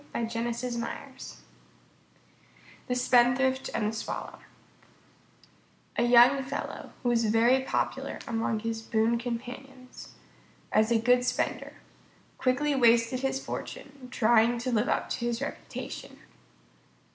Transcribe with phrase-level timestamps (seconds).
[2.87, 4.39] _THE SPENDTHRIFT AND THE SWALLOW
[5.95, 10.15] A young fellow, who was very popular among his boon companions
[10.71, 11.73] as a good spender,
[12.39, 16.17] quickly wasted his fortune trying to live up to his reputation.